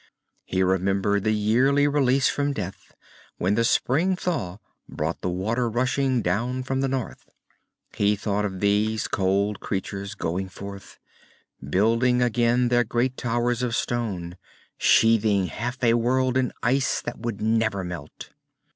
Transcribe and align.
He 0.45 0.63
remembered 0.63 1.23
the 1.25 1.31
yearly 1.31 1.87
release 1.87 2.27
from 2.27 2.53
death 2.53 2.95
when 3.37 3.53
the 3.53 3.63
spring 3.63 4.15
thaw 4.15 4.57
brought 4.89 5.21
the 5.21 5.29
water 5.29 5.69
rushing 5.69 6.23
down 6.23 6.63
from 6.63 6.81
the 6.81 6.87
north. 6.87 7.29
He 7.95 8.15
thought 8.15 8.43
of 8.43 8.61
these 8.61 9.07
cold 9.07 9.59
creatures 9.59 10.15
going 10.15 10.49
forth, 10.49 10.97
building 11.69 12.19
again 12.19 12.69
their 12.69 12.83
great 12.83 13.15
towers 13.15 13.61
of 13.61 13.75
stone, 13.75 14.37
sheathing 14.79 15.45
half 15.45 15.83
a 15.83 15.93
world 15.93 16.35
in 16.35 16.51
ice 16.63 16.99
that 17.03 17.19
would 17.19 17.39
never 17.39 17.83
melt. 17.83 18.31